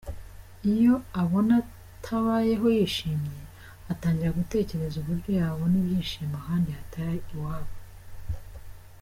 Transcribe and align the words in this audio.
Iyo 0.73 0.93
abona 1.21 1.53
atabayeho 1.61 2.65
yishimye, 2.77 3.41
atangira 3.91 4.37
gutekereza 4.39 4.95
uburyo 4.99 5.29
yabona 5.39 5.75
ibyishimo 5.81 6.35
ahandi 6.41 6.69
hatari 6.77 7.17
iwabo. 7.33 7.73